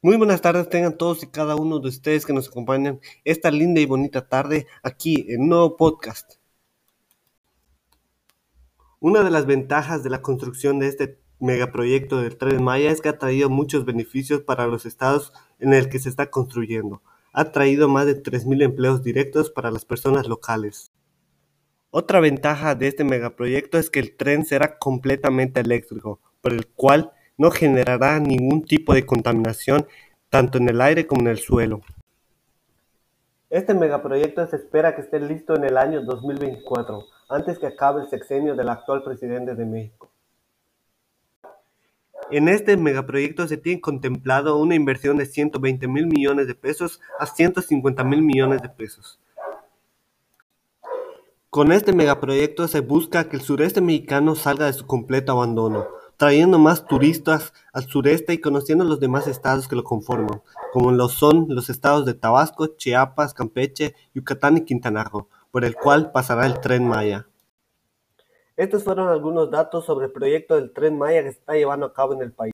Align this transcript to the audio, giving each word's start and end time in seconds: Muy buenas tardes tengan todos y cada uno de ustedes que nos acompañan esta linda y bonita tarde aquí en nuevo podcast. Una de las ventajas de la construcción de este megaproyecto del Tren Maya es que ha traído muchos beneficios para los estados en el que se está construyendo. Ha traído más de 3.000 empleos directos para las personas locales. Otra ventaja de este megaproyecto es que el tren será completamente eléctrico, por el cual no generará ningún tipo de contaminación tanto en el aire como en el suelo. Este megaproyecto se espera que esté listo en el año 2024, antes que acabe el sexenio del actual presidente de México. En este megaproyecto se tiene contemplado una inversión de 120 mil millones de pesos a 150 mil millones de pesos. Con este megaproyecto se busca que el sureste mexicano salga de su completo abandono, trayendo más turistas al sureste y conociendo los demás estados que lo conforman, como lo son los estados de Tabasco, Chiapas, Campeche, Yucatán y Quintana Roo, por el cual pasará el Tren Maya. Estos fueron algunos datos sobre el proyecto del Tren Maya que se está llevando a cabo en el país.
Muy 0.00 0.16
buenas 0.16 0.40
tardes 0.40 0.68
tengan 0.68 0.96
todos 0.96 1.24
y 1.24 1.26
cada 1.26 1.56
uno 1.56 1.80
de 1.80 1.88
ustedes 1.88 2.24
que 2.24 2.32
nos 2.32 2.46
acompañan 2.46 3.00
esta 3.24 3.50
linda 3.50 3.80
y 3.80 3.86
bonita 3.86 4.28
tarde 4.28 4.68
aquí 4.84 5.26
en 5.28 5.48
nuevo 5.48 5.76
podcast. 5.76 6.34
Una 9.00 9.24
de 9.24 9.30
las 9.30 9.46
ventajas 9.46 10.04
de 10.04 10.10
la 10.10 10.22
construcción 10.22 10.78
de 10.78 10.86
este 10.86 11.18
megaproyecto 11.40 12.20
del 12.20 12.38
Tren 12.38 12.62
Maya 12.62 12.92
es 12.92 13.00
que 13.00 13.08
ha 13.08 13.18
traído 13.18 13.50
muchos 13.50 13.84
beneficios 13.84 14.42
para 14.42 14.68
los 14.68 14.86
estados 14.86 15.32
en 15.58 15.74
el 15.74 15.88
que 15.88 15.98
se 15.98 16.10
está 16.10 16.30
construyendo. 16.30 17.02
Ha 17.32 17.50
traído 17.50 17.88
más 17.88 18.06
de 18.06 18.22
3.000 18.22 18.62
empleos 18.62 19.02
directos 19.02 19.50
para 19.50 19.72
las 19.72 19.84
personas 19.84 20.28
locales. 20.28 20.92
Otra 21.90 22.20
ventaja 22.20 22.76
de 22.76 22.86
este 22.86 23.02
megaproyecto 23.02 23.78
es 23.78 23.90
que 23.90 23.98
el 23.98 24.16
tren 24.16 24.44
será 24.44 24.78
completamente 24.78 25.58
eléctrico, 25.58 26.20
por 26.40 26.52
el 26.52 26.68
cual 26.68 27.10
no 27.38 27.50
generará 27.50 28.20
ningún 28.20 28.62
tipo 28.64 28.92
de 28.92 29.06
contaminación 29.06 29.86
tanto 30.28 30.58
en 30.58 30.68
el 30.68 30.80
aire 30.80 31.06
como 31.06 31.22
en 31.22 31.28
el 31.28 31.38
suelo. 31.38 31.80
Este 33.48 33.72
megaproyecto 33.72 34.46
se 34.46 34.56
espera 34.56 34.94
que 34.94 35.00
esté 35.00 35.20
listo 35.20 35.56
en 35.56 35.64
el 35.64 35.78
año 35.78 36.02
2024, 36.02 37.06
antes 37.30 37.58
que 37.58 37.68
acabe 37.68 38.02
el 38.02 38.08
sexenio 38.10 38.54
del 38.54 38.68
actual 38.68 39.02
presidente 39.02 39.54
de 39.54 39.64
México. 39.64 40.10
En 42.30 42.48
este 42.48 42.76
megaproyecto 42.76 43.48
se 43.48 43.56
tiene 43.56 43.80
contemplado 43.80 44.58
una 44.58 44.74
inversión 44.74 45.16
de 45.16 45.24
120 45.24 45.88
mil 45.88 46.06
millones 46.06 46.46
de 46.46 46.54
pesos 46.54 47.00
a 47.18 47.24
150 47.24 48.04
mil 48.04 48.20
millones 48.20 48.60
de 48.60 48.68
pesos. 48.68 49.18
Con 51.48 51.72
este 51.72 51.94
megaproyecto 51.94 52.68
se 52.68 52.80
busca 52.80 53.30
que 53.30 53.36
el 53.36 53.42
sureste 53.42 53.80
mexicano 53.80 54.34
salga 54.34 54.66
de 54.66 54.74
su 54.74 54.86
completo 54.86 55.32
abandono, 55.32 55.86
trayendo 56.18 56.58
más 56.58 56.84
turistas 56.84 57.54
al 57.72 57.84
sureste 57.84 58.34
y 58.34 58.40
conociendo 58.40 58.84
los 58.84 59.00
demás 59.00 59.28
estados 59.28 59.68
que 59.68 59.76
lo 59.76 59.84
conforman, 59.84 60.42
como 60.72 60.90
lo 60.90 61.08
son 61.08 61.46
los 61.48 61.70
estados 61.70 62.04
de 62.04 62.12
Tabasco, 62.12 62.66
Chiapas, 62.76 63.32
Campeche, 63.32 63.94
Yucatán 64.14 64.58
y 64.58 64.64
Quintana 64.64 65.04
Roo, 65.04 65.28
por 65.52 65.64
el 65.64 65.76
cual 65.76 66.10
pasará 66.10 66.44
el 66.44 66.60
Tren 66.60 66.86
Maya. 66.86 67.26
Estos 68.56 68.82
fueron 68.82 69.08
algunos 69.08 69.48
datos 69.52 69.86
sobre 69.86 70.06
el 70.06 70.12
proyecto 70.12 70.56
del 70.56 70.72
Tren 70.72 70.98
Maya 70.98 71.22
que 71.22 71.30
se 71.30 71.38
está 71.38 71.54
llevando 71.54 71.86
a 71.86 71.94
cabo 71.94 72.14
en 72.14 72.22
el 72.22 72.32
país. 72.32 72.46